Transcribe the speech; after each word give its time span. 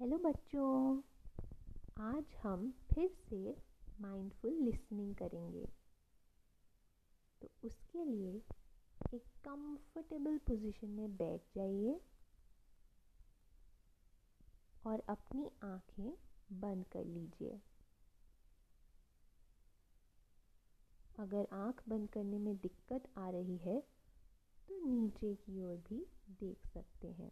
Hello 0.00 0.16
बच्चों। 0.18 1.00
आज 2.02 2.34
हम 2.42 2.70
फिर 2.90 3.08
से 3.28 3.56
माइंडफुल 4.00 4.52
लिसनिंग 4.52 5.14
करेंगे। 5.14 5.64
तो 7.42 7.48
उसके 7.64 8.04
लिए 8.04 8.30
एक 9.14 9.26
कंफर्टेबल 9.44 10.38
पोजीशन 10.38 10.88
में 10.88 11.16
बैठ 11.16 11.40
जाइए 11.54 12.00
और 14.86 15.00
अपनी 15.08 15.50
आँखें 15.64 16.14
बंद 16.52 16.86
कर 16.86 17.04
लीजिए। 17.04 17.60
अगर 21.18 21.48
आँख 21.52 21.82
बंद 21.88 22.10
करने 22.10 22.38
में 22.38 22.56
दिक्कत 22.56 23.12
आ 23.18 23.28
रही 23.30 23.56
है 23.56 23.80
तो 24.68 24.80
नीचे 24.86 25.34
की 25.34 25.60
ओर 25.60 25.76
भी 25.88 26.06
देख 26.40 26.66
सकते 26.66 27.12
हैं। 27.12 27.30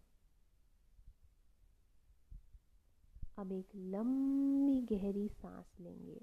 अब 3.39 3.53
एक 3.53 3.69
लंबी 3.77 4.97
गहरी 4.97 5.29
सांस 5.29 5.77
लेंगे। 5.81 6.21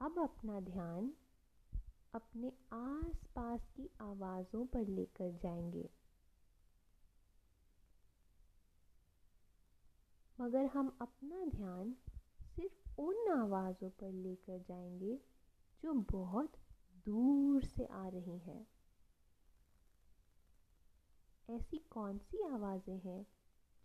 अब 0.00 0.18
अपना 0.18 0.60
ध्यान 0.60 1.12
अपने 2.14 2.52
आसपास 2.72 3.60
की 3.76 3.90
आवाज़ों 4.00 4.66
पर 4.66 4.86
लेकर 4.86 5.30
जाएँगे। 5.42 5.90
मगर 10.40 10.66
हम 10.66 10.98
अपना 11.00 11.44
ध्यान 11.44 11.96
सिर्फ़ 12.42 13.00
उन 13.00 13.32
आवाज़ों 13.32 13.90
पर 13.90 14.12
लेकर 14.12 14.58
जाएँगे 14.58 15.20
जो 15.82 15.92
बहुत 15.94 16.52
दूर 17.06 17.64
से 17.64 17.86
आ 17.86 18.08
रही 18.08 18.38
हैं। 18.38 18.66
ऐसी 21.50 21.78
कौन 21.90 22.18
सी 22.18 22.42
आवाज़ें 22.42 22.98
हैं 22.98 23.26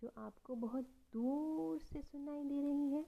जो 0.02 0.12
आपको 0.18 0.56
बहुत 0.56 0.84
दूर 1.14 1.80
से 1.80 2.02
सुनाई 2.02 2.44
दे 2.44 2.62
रही 2.62 2.90
हैं? 2.92 3.06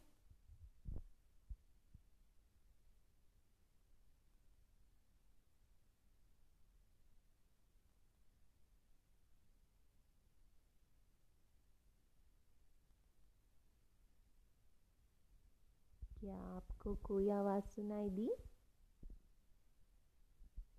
क्या 16.19 16.37
आपको 16.37 16.95
कोई 16.95 17.29
आवाज़ 17.29 17.63
सुनाई 17.63 18.09
दी? 18.09 18.29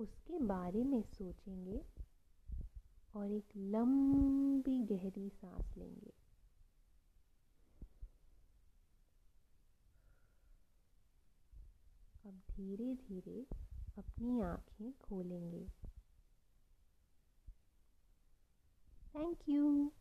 उसके 0.01 0.39
बारे 0.39 0.85
में 0.85 1.03
सोचेंगे। 1.03 1.94
और 3.17 3.33
एक 3.33 3.49
लंबी 3.57 4.83
गहरी 4.83 5.29
सांस 5.29 5.77
लेंगे। 5.77 6.13
अब 12.27 12.41
धीरे 12.51 12.95
धीरे 12.95 13.47
अपनी 13.99 14.41
आँखें 14.41 14.93
खोलेंगे। 14.93 15.67
Thank 19.15 19.49
you 19.49 19.93